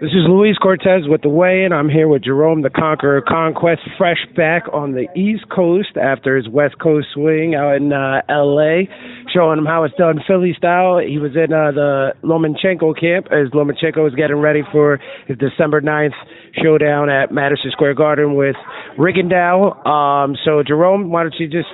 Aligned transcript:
This 0.00 0.10
is 0.10 0.26
Luis 0.26 0.56
Cortes 0.58 1.08
with 1.08 1.22
the 1.22 1.28
Weigh-In. 1.28 1.72
I'm 1.72 1.88
here 1.88 2.08
with 2.08 2.24
Jerome 2.24 2.62
the 2.62 2.70
Conqueror 2.70 3.22
Conquest, 3.22 3.80
fresh 3.96 4.18
back 4.36 4.64
on 4.72 4.92
the 4.92 5.06
East 5.14 5.44
Coast 5.54 5.96
after 5.96 6.36
his 6.36 6.48
West 6.48 6.74
Coast 6.82 7.06
swing 7.14 7.54
out 7.54 7.76
in 7.76 7.92
uh, 7.92 8.22
L.A., 8.28 8.88
showing 9.32 9.58
him 9.58 9.64
how 9.64 9.84
it's 9.84 9.94
done 9.94 10.18
Philly 10.26 10.52
style. 10.56 10.98
He 10.98 11.18
was 11.18 11.32
in 11.36 11.52
uh, 11.52 11.70
the 11.70 12.12
Lomachenko 12.24 12.98
camp 12.98 13.26
as 13.30 13.50
Lomachenko 13.54 14.02
was 14.02 14.14
getting 14.16 14.36
ready 14.36 14.62
for 14.72 14.98
his 15.28 15.38
December 15.38 15.80
9th 15.80 16.14
showdown 16.60 17.08
at 17.08 17.30
Madison 17.30 17.70
Square 17.70 17.94
Garden 17.94 18.34
with 18.34 18.56
Rigondeaux. 18.98 19.86
Um, 19.86 20.36
so, 20.44 20.62
Jerome, 20.66 21.10
why 21.10 21.22
don't 21.22 21.34
you 21.38 21.46
just 21.46 21.68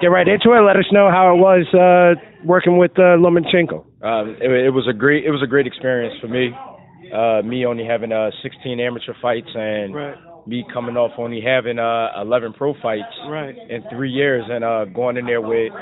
get 0.00 0.08
right 0.08 0.26
into 0.26 0.52
it? 0.52 0.60
Let 0.60 0.76
us 0.76 0.86
know 0.92 1.10
how 1.10 1.34
it 1.34 1.38
was 1.38 1.66
uh, 1.74 2.20
working 2.44 2.76
with 2.78 2.92
uh, 2.98 3.16
Lomachenko. 3.18 3.84
Um, 4.02 4.36
it, 4.40 4.50
it 4.66 4.70
was 4.70 4.86
a 4.88 4.92
great 4.92 5.24
it 5.24 5.30
was 5.30 5.42
a 5.42 5.46
great 5.46 5.66
experience 5.66 6.14
for 6.20 6.28
me. 6.28 6.50
Uh, 7.12 7.42
me 7.42 7.64
only 7.66 7.84
having 7.84 8.12
uh, 8.12 8.30
16 8.42 8.80
amateur 8.80 9.12
fights 9.22 9.48
and 9.54 9.94
Right. 9.94 10.16
me 10.46 10.64
coming 10.72 10.96
off 10.96 11.12
only 11.18 11.40
having 11.40 11.78
uh, 11.78 12.08
11 12.20 12.54
pro 12.54 12.74
fights 12.82 13.12
Right. 13.28 13.54
in 13.70 13.82
three 13.90 14.10
years 14.10 14.44
and 14.48 14.64
uh, 14.64 14.84
going 14.86 15.16
in 15.16 15.26
there 15.26 15.40
with 15.40 15.72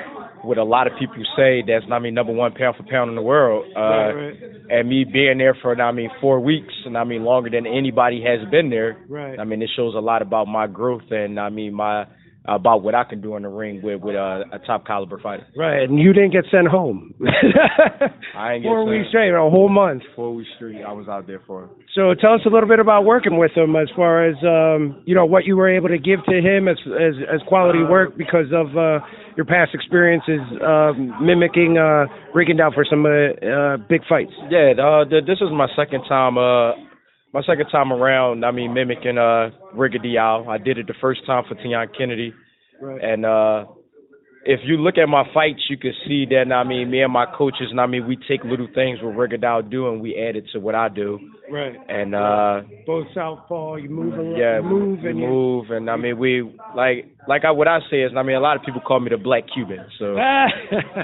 with 0.44 0.58
a 0.58 0.64
lot 0.64 0.88
of 0.88 0.92
people 0.98 1.14
who 1.14 1.24
say 1.36 1.62
that's 1.66 1.86
not 1.88 1.96
I 1.96 1.98
mean 2.00 2.14
number 2.14 2.32
one 2.32 2.52
pound 2.52 2.76
for 2.76 2.82
pound 2.82 3.08
in 3.10 3.14
the 3.16 3.22
world. 3.22 3.64
Uh, 3.76 3.80
right, 3.80 4.12
right, 4.12 4.36
And 4.70 4.88
me 4.88 5.04
being 5.04 5.38
there 5.38 5.56
for 5.62 5.80
I 5.80 5.92
mean 5.92 6.10
four 6.20 6.40
weeks 6.40 6.74
and 6.84 6.98
I 6.98 7.04
mean 7.04 7.22
longer 7.24 7.48
than 7.50 7.66
anybody 7.66 8.22
has 8.22 8.46
been 8.50 8.68
there. 8.68 8.98
right. 9.08 9.38
I 9.38 9.44
mean 9.44 9.62
it 9.62 9.70
shows 9.74 9.94
a 9.94 10.00
lot 10.00 10.20
about 10.22 10.46
my 10.48 10.66
growth 10.66 11.08
and 11.10 11.38
I 11.40 11.48
mean 11.48 11.72
my 11.74 12.04
about 12.44 12.82
what 12.82 12.94
I 12.94 13.04
can 13.04 13.20
do 13.20 13.36
in 13.36 13.42
the 13.42 13.48
ring 13.48 13.80
with 13.82 14.00
with 14.00 14.16
uh, 14.16 14.44
a 14.52 14.58
top 14.66 14.86
caliber 14.86 15.18
fighter. 15.18 15.46
Right, 15.56 15.82
and 15.82 15.98
you 15.98 16.12
didn't 16.12 16.32
get 16.32 16.44
sent 16.50 16.66
home. 16.66 17.14
I 18.36 18.54
ain't 18.54 18.62
get 18.64 18.68
Four 18.68 18.84
weeks 18.84 19.08
straight, 19.10 19.30
a 19.30 19.38
whole 19.38 19.68
month. 19.68 20.02
Four 20.16 20.34
weeks 20.34 20.50
straight, 20.56 20.82
I 20.82 20.92
was 20.92 21.08
out 21.08 21.26
there 21.26 21.42
for. 21.46 21.70
So 21.94 22.14
tell 22.20 22.34
us 22.34 22.40
a 22.46 22.48
little 22.48 22.68
bit 22.68 22.80
about 22.80 23.04
working 23.04 23.38
with 23.38 23.52
him, 23.52 23.76
as 23.76 23.88
far 23.94 24.26
as 24.26 24.34
um, 24.42 25.02
you 25.06 25.14
know 25.14 25.24
what 25.24 25.44
you 25.44 25.56
were 25.56 25.70
able 25.70 25.88
to 25.88 25.98
give 25.98 26.24
to 26.26 26.40
him 26.40 26.68
as 26.68 26.78
as, 26.86 27.14
as 27.32 27.40
quality 27.46 27.82
work 27.82 28.16
because 28.16 28.46
of 28.52 28.76
uh, 28.76 29.04
your 29.36 29.46
past 29.46 29.70
experiences 29.74 30.40
um, 30.66 31.14
mimicking 31.24 31.78
uh, 31.78 32.06
Rigondeaux 32.34 32.74
for 32.74 32.84
some 32.88 33.06
uh, 33.06 33.32
uh, 33.38 33.76
big 33.88 34.02
fights. 34.08 34.32
Yeah, 34.50 34.72
uh, 34.82 35.04
th- 35.08 35.26
this 35.26 35.38
is 35.40 35.48
my 35.52 35.68
second 35.76 36.02
time. 36.08 36.38
Uh, 36.38 36.72
my 37.32 37.42
second 37.42 37.66
time 37.70 37.92
around. 37.92 38.44
I 38.44 38.50
mean, 38.50 38.72
mimicking 38.74 39.18
uh, 39.18 39.50
Rigondeaux. 39.74 40.46
I 40.48 40.58
did 40.58 40.78
it 40.78 40.86
the 40.86 40.94
first 41.00 41.24
time 41.26 41.44
for 41.48 41.54
Tian 41.56 41.86
Kennedy, 41.96 42.34
Right. 42.80 43.00
and 43.02 43.24
uh, 43.24 43.64
if 44.44 44.58
you 44.64 44.76
look 44.76 44.98
at 44.98 45.06
my 45.08 45.22
fights, 45.32 45.62
you 45.70 45.78
can 45.78 45.92
see 46.04 46.26
that. 46.30 46.52
I 46.52 46.64
mean, 46.64 46.90
me 46.90 47.00
and 47.02 47.12
my 47.12 47.26
coaches, 47.26 47.68
and 47.70 47.80
I 47.80 47.86
mean, 47.86 48.08
we 48.08 48.16
take 48.16 48.42
little 48.42 48.66
things 48.74 48.98
what 49.00 49.14
Rigondeaux 49.14 49.70
do, 49.70 49.88
and 49.88 50.00
we 50.02 50.16
add 50.16 50.34
it 50.34 50.46
to 50.52 50.58
what 50.58 50.74
I 50.74 50.88
do. 50.88 51.20
Right. 51.48 51.76
And 51.88 52.14
uh, 52.14 52.62
Both 52.86 53.06
southpaw, 53.14 53.76
you 53.76 53.88
move 53.88 54.14
a 54.18 54.22
lot, 54.22 54.36
yeah, 54.38 54.56
you 54.56 54.62
move 54.64 55.04
and 55.04 55.18
you. 55.18 55.26
move, 55.28 55.70
and 55.70 55.88
I 55.88 55.96
mean, 55.96 56.18
we 56.18 56.42
like 56.76 57.06
like 57.28 57.44
I 57.44 57.52
what 57.52 57.68
I 57.68 57.78
say 57.90 58.02
is, 58.02 58.10
I 58.16 58.22
mean, 58.24 58.34
a 58.36 58.40
lot 58.40 58.56
of 58.56 58.64
people 58.64 58.80
call 58.80 58.98
me 59.00 59.10
the 59.10 59.16
Black 59.16 59.44
Cuban. 59.54 59.86
So. 59.98 60.16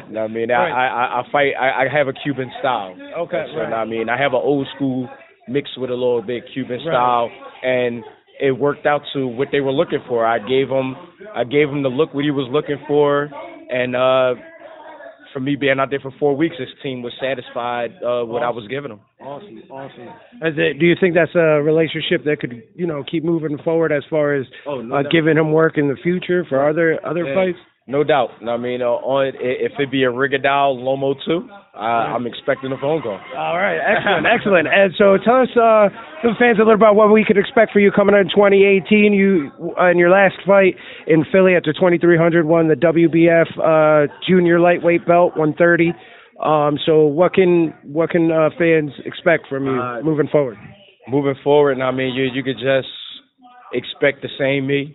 You 0.09 0.15
know 0.15 0.23
what 0.23 0.31
I 0.31 0.35
mean, 0.35 0.49
Right. 0.51 0.73
I, 0.73 0.87
I 0.89 1.21
I 1.21 1.33
fight. 1.33 1.53
I, 1.61 1.85
I 1.85 1.89
have 1.97 2.09
a 2.09 2.13
Cuban 2.13 2.51
style. 2.59 2.97
Okay, 3.19 3.45
So, 3.55 3.61
right. 3.61 3.73
I 3.73 3.85
mean, 3.85 4.09
I 4.09 4.19
have 4.21 4.33
an 4.33 4.41
old 4.43 4.67
school 4.75 5.09
mixed 5.49 5.79
with 5.79 5.91
a 5.91 5.95
little 5.95 6.23
bit 6.23 6.45
Cuban 6.53 6.79
Right. 6.79 6.83
style, 6.95 7.31
and 7.63 8.05
it 8.41 8.53
worked 8.53 8.87
out 8.87 9.03
to 9.15 9.27
what 9.27 9.49
they 9.53 9.61
were 9.61 9.73
looking 9.73 9.99
for. 10.09 10.25
I 10.25 10.39
gave 10.39 10.69
him, 10.69 10.95
I 11.35 11.45
gave 11.45 11.69
him 11.69 11.83
the 11.83 11.89
look 11.89 12.15
what 12.15 12.25
he 12.25 12.31
was 12.31 12.49
looking 12.51 12.79
for, 12.87 13.29
and 13.71 13.97
uh, 13.97 14.35
for 15.33 15.41
me 15.41 15.57
being 15.57 15.79
out 15.79 15.91
there 15.91 16.01
for 16.01 16.13
four 16.19 16.35
weeks, 16.37 16.57
his 16.59 16.69
team 16.83 17.03
was 17.03 17.13
satisfied 17.21 17.91
uh, 18.03 18.25
what 18.25 18.43
I 18.43 18.51
was 18.51 18.67
giving 18.69 18.93
him. 18.93 19.01
Awesome, 19.21 19.63
awesome. 19.71 20.09
It, 20.41 20.79
do 20.79 20.87
you 20.87 20.95
think 20.99 21.15
that's 21.15 21.35
a 21.35 21.61
relationship 21.63 22.25
that 22.25 22.39
could, 22.41 22.63
you 22.75 22.87
know, 22.87 23.05
keep 23.11 23.25
moving 23.25 23.59
forward 23.63 23.93
as 23.93 24.05
far 24.09 24.35
as 24.35 24.47
Oh, 24.67 24.81
no 24.81 24.97
uh, 24.97 25.03
giving 25.11 25.37
him 25.37 25.53
work 25.53 25.77
in 25.77 25.89
the 25.89 25.97
future 26.03 26.47
for 26.49 26.67
other 26.69 26.99
other 27.05 27.27
Yeah. 27.27 27.35
fights? 27.35 27.59
No 27.89 28.05
doubt. 28.05 28.29
I 28.47 28.59
mean, 28.59 28.83
uh, 28.83 29.01
on 29.01 29.33
if 29.41 29.73
it 29.79 29.91
be 29.91 30.05
a 30.05 30.13
Rigondeaux 30.13 30.77
Lomo 30.77 31.15
too, 31.25 31.49
I, 31.75 32.13
I'm 32.13 32.27
expecting 32.27 32.71
a 32.71 32.77
phone 32.77 33.01
call. 33.01 33.19
All 33.35 33.57
right, 33.57 33.81
excellent, 33.81 34.27
excellent. 34.29 34.69
And 34.69 34.93
so, 34.99 35.17
tell 35.25 35.41
us, 35.41 35.49
uh, 35.57 35.89
the 36.23 36.37
fans, 36.39 36.59
a 36.59 36.69
little 36.69 36.75
about 36.75 36.97
what 36.97 37.11
we 37.11 37.25
could 37.27 37.39
expect 37.39 37.73
for 37.73 37.81
you 37.81 37.91
coming 37.91 38.15
out 38.15 38.21
in 38.21 38.29
2018. 38.29 39.15
You, 39.15 39.51
uh, 39.81 39.91
in 39.91 39.97
your 39.97 40.11
last 40.11 40.37
fight 40.47 40.77
in 41.07 41.25
Philly 41.33 41.55
at 41.57 41.65
the 41.65 41.73
2300, 41.73 42.45
won 42.45 42.69
the 42.69 42.77
WBF 42.77 43.49
uh, 43.57 44.13
junior 44.29 44.61
lightweight 44.61 45.07
belt, 45.07 45.33
130. 45.37 45.93
Um, 46.45 46.79
so, 46.85 47.07
what 47.07 47.33
can 47.33 47.73
what 47.85 48.11
can 48.11 48.31
uh, 48.31 48.51
fans 48.59 48.93
expect 49.07 49.49
from 49.49 49.65
you 49.65 49.81
Uh, 49.81 50.03
moving 50.05 50.29
forward? 50.29 50.59
moving 51.09 51.37
forward, 51.43 51.81
I 51.81 51.91
mean, 51.91 52.13
you 52.15 52.25
you 52.25 52.43
could 52.45 52.61
just 52.61 52.93
expect 53.73 54.21
the 54.21 54.29
same 54.39 54.67
me, 54.67 54.95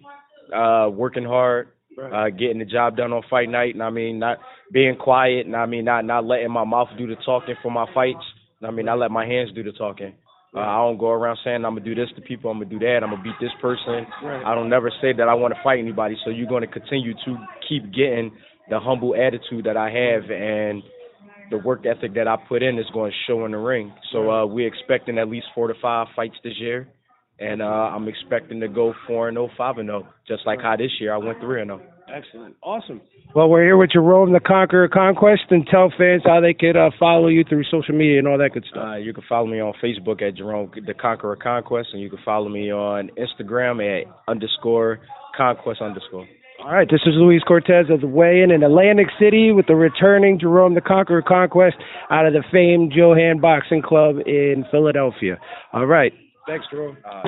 uh, 0.56 0.90
working 0.94 1.26
hard, 1.26 1.70
uh, 2.02 2.30
getting 2.30 2.60
the 2.60 2.66
job 2.66 2.98
done 2.98 3.14
on 3.14 3.24
fight 3.30 3.50
night, 3.50 3.74
and 3.74 3.84
I 3.84 3.90
mean, 3.90 4.20
not 4.20 4.38
being 4.72 4.96
quiet, 4.96 5.46
and 5.46 5.56
I 5.56 5.66
mean, 5.66 5.86
not 5.86 6.06
not 6.06 6.26
letting 6.26 6.52
my 6.52 6.64
mouth 6.64 6.90
do 6.98 7.08
the 7.08 7.16
talking 7.26 7.56
for 7.62 7.72
my 7.72 7.86
fights. 7.94 8.24
And 8.60 8.68
I 8.68 8.72
mean, 8.72 8.88
I 8.88 8.94
let 8.94 9.12
my 9.12 9.26
hands 9.26 9.52
do 9.54 9.64
the 9.64 9.72
talking. 9.72 10.14
Uh, 10.56 10.60
I 10.60 10.78
don't 10.78 11.00
go 11.00 11.10
around 11.10 11.40
saying 11.44 11.66
I'm 11.66 11.74
gonna 11.74 11.82
do 11.82 11.96
this 11.96 12.10
to 12.16 12.22
people, 12.22 12.52
I'm 12.52 12.60
gonna 12.60 12.70
do 12.70 12.80
that, 12.80 13.00
I'm 13.02 13.10
gonna 13.10 13.24
beat 13.24 13.34
this 13.42 13.52
person. 13.60 14.06
Right. 14.24 14.44
I 14.46 14.54
don't 14.54 14.70
never 14.70 14.92
say 15.02 15.12
that 15.14 15.28
I 15.28 15.34
want 15.34 15.54
to 15.54 15.60
fight 15.64 15.80
anybody. 15.80 16.16
So 16.24 16.30
you're 16.30 16.50
gonna 16.50 16.68
continue 16.68 17.14
to 17.26 17.38
keep 17.68 17.92
getting 17.92 18.32
the 18.70 18.80
humble 18.80 19.16
attitude 19.16 19.66
that 19.66 19.78
I 19.78 19.90
have 19.90 20.30
and 20.30 20.84
the 21.52 21.58
work 21.58 21.86
ethic 21.86 22.14
that 22.16 22.28
I 22.28 22.36
put 22.48 22.64
in 22.64 22.80
is 22.80 22.86
going 22.94 23.12
to 23.12 23.18
show 23.28 23.46
in 23.46 23.52
the 23.52 23.58
ring. 23.58 23.94
So 24.12 24.32
uh, 24.32 24.46
we're 24.46 24.68
expecting 24.68 25.18
at 25.18 25.30
least 25.30 25.48
four 25.54 25.68
to 25.68 25.74
five 25.82 26.08
fights 26.16 26.36
this 26.44 26.54
year, 26.58 26.88
and 27.44 27.62
uh, 27.62 27.66
I'm 27.66 28.08
expecting 28.08 28.60
to 28.62 28.68
go 28.68 28.94
four 29.06 29.28
and 29.28 29.36
0, 29.36 29.50
5 29.58 29.78
and 29.80 29.90
0, 29.90 30.08
just 30.28 30.46
like 30.46 30.62
how 30.62 30.76
this 30.78 30.92
year 31.00 31.14
I 31.14 31.18
went 31.18 31.40
three 31.42 31.62
and 31.62 31.72
oh. 31.72 31.78
0. 31.78 31.90
Excellent, 32.14 32.56
awesome. 32.62 33.02
Well, 33.34 33.50
we're 33.50 33.64
here 33.64 33.78
with 33.78 33.92
Jerome 33.92 34.34
the 34.34 34.40
Conqueror 34.40 34.88
Conquest, 34.88 35.44
and 35.50 35.66
tell 35.66 35.92
fans 35.98 36.22
how 36.26 36.42
they 36.42 36.54
could 36.54 36.78
uh, 36.78 36.92
follow 37.00 37.28
you 37.28 37.44
through 37.44 37.64
social 37.72 37.96
media 37.96 38.20
and 38.20 38.28
all 38.28 38.38
that 38.38 38.52
good 38.54 38.66
stuff. 38.70 38.84
Uh, 38.86 38.96
you 38.98 39.14
can 39.14 39.24
follow 39.28 39.48
me 39.48 39.60
on 39.60 39.74
Facebook 39.84 40.22
at 40.22 40.36
Jerome 40.36 40.70
the 40.86 40.94
Conqueror 40.94 41.38
Conquest, 41.38 41.90
and 41.94 42.02
you 42.02 42.10
can 42.10 42.20
follow 42.24 42.50
me 42.50 42.72
on 42.72 43.10
Instagram 43.18 43.82
at 43.82 44.06
underscore 44.28 45.00
Conquest 45.36 45.82
underscore. 45.82 46.28
All 46.64 46.72
right, 46.72 46.88
this 46.90 47.02
is 47.06 47.14
Luis 47.16 47.42
Cortes 47.48 47.90
of 47.90 48.02
the 48.02 48.08
Weigh-In 48.08 48.52
in 48.52 48.64
Atlantic 48.64 49.08
City 49.20 49.52
with 49.52 49.68
the 49.68 49.76
returning 49.76 50.40
Jerome 50.40 50.76
the 50.76 50.82
Conqueror 50.82 51.24
Conquest 51.24 51.78
out 52.12 52.28
of 52.28 52.34
the 52.34 52.44
famed 52.52 52.94
Joe 52.96 53.16
Hand 53.16 53.42
Boxing 53.42 53.82
Club 53.82 54.18
in 54.26 54.64
Philadelphia. 54.72 55.40
All 55.74 55.88
right. 55.88 56.14
Thanks, 56.48 56.66
Jerome. 56.70 56.98
Uh, 57.10 57.22